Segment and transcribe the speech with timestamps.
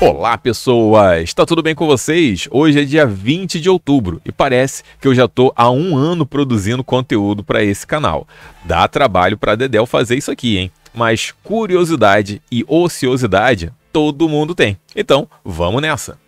[0.00, 2.48] Olá pessoas, está tudo bem com vocês?
[2.50, 6.26] Hoje é dia 20 de outubro e parece que eu já estou há um ano
[6.26, 8.26] produzindo conteúdo para esse canal.
[8.64, 10.70] Dá trabalho para Dedel fazer isso aqui, hein?
[10.92, 14.76] Mas curiosidade e ociosidade todo mundo tem.
[14.96, 16.18] Então, vamos nessa!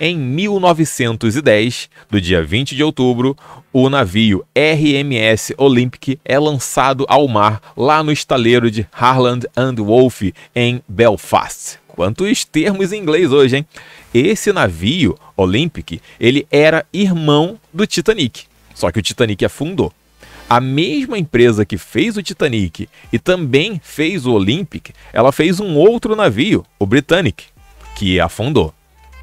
[0.00, 3.36] Em 1910, do dia 20 de outubro,
[3.72, 10.32] o navio RMS Olympic é lançado ao mar lá no estaleiro de Harland and Wolff,
[10.54, 11.79] em Belfast.
[12.00, 13.66] Quantos termos em inglês hoje, hein?
[14.14, 18.44] Esse navio, Olympic, ele era irmão do Titanic.
[18.74, 19.92] Só que o Titanic afundou.
[20.48, 25.76] A mesma empresa que fez o Titanic e também fez o Olympic, ela fez um
[25.76, 27.44] outro navio, o Britannic,
[27.94, 28.72] que afundou.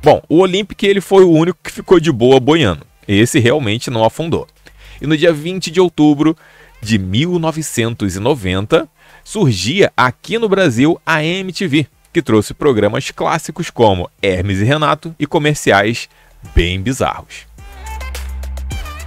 [0.04, 2.85] Bom, o Olympic ele foi o único que ficou de boa boiando.
[3.07, 4.48] Esse realmente não afundou.
[5.02, 6.38] E no dia 20 de outubro
[6.80, 8.88] de 1990,
[9.23, 15.27] surgia aqui no Brasil a MTV, que trouxe programas clássicos como Hermes e Renato e
[15.27, 16.10] comerciais
[16.55, 17.46] bem bizarros.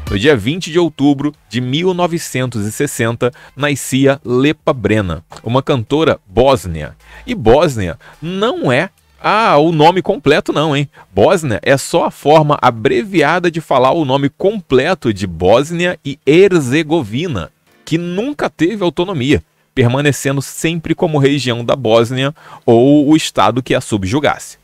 [0.08, 6.94] No dia 20 de outubro de 1960, nascia Lepa Brena, uma cantora bósnia.
[7.26, 10.88] E Bósnia não é ah, o nome completo não, hein?
[11.12, 17.50] Bósnia é só a forma abreviada de falar o nome completo de Bósnia e Herzegovina,
[17.84, 19.42] que nunca teve autonomia,
[19.80, 22.34] permanecendo sempre como região da Bósnia
[22.66, 24.58] ou o estado que a subjugasse.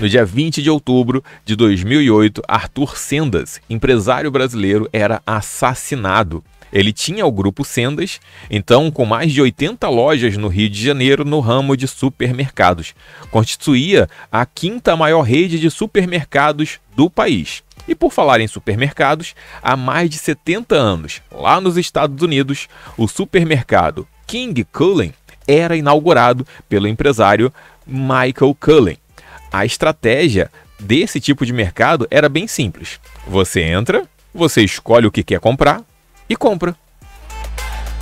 [0.00, 6.42] No dia 20 de outubro de 2008, Arthur Sendas, empresário brasileiro, era assassinado
[6.72, 11.24] ele tinha o grupo Sendas, então com mais de 80 lojas no Rio de Janeiro
[11.24, 12.94] no ramo de supermercados.
[13.30, 17.64] Constituía a quinta maior rede de supermercados do país.
[17.88, 23.08] E por falar em supermercados, há mais de 70 anos, lá nos Estados Unidos, o
[23.08, 25.12] supermercado King Cullen
[25.46, 27.52] era inaugurado pelo empresário
[27.86, 28.98] Michael Cullen.
[29.52, 33.00] A estratégia desse tipo de mercado era bem simples.
[33.26, 35.82] Você entra, você escolhe o que quer comprar,
[36.28, 36.76] e compra.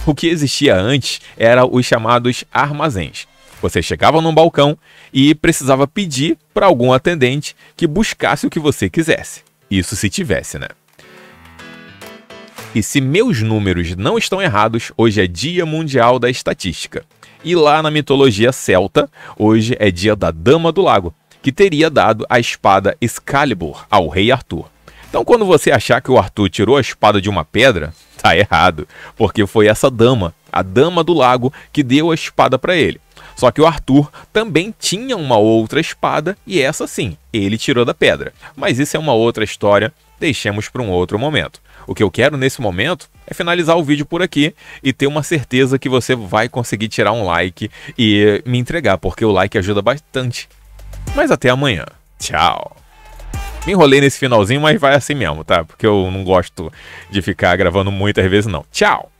[0.05, 3.27] O que existia antes era os chamados armazéns.
[3.61, 4.79] Você chegava num balcão
[5.13, 9.48] e precisava pedir para algum atendente que buscasse o que você quisesse.
[9.71, 10.69] Isso se tivesse, né?
[12.75, 17.05] E se meus números não estão errados, hoje é Dia Mundial da Estatística.
[17.45, 22.27] E lá na mitologia celta, hoje é dia da Dama do Lago, que teria dado
[22.29, 24.69] a espada Excalibur ao rei Arthur.
[25.09, 28.87] Então, quando você achar que o Arthur tirou a espada de uma pedra, tá errado,
[29.17, 33.01] porque foi essa dama, a dama do lago, que deu a espada para ele.
[33.37, 37.95] Só que o Arthur também tinha uma outra espada e essa sim, ele tirou da
[37.95, 38.33] pedra.
[38.57, 41.61] Mas isso é uma outra história, deixemos para um outro momento.
[41.87, 45.23] O que eu quero nesse momento é finalizar o vídeo por aqui e ter uma
[45.23, 49.81] certeza que você vai conseguir tirar um like e me entregar, porque o like ajuda
[49.81, 50.49] bastante.
[51.15, 51.87] Mas até amanhã.
[52.19, 52.77] Tchau.
[53.65, 55.65] Me enrolei nesse finalzinho, mas vai assim mesmo, tá?
[55.65, 56.73] Porque eu não gosto
[57.11, 58.65] de ficar gravando muitas vezes, não.
[58.73, 59.11] Tchau!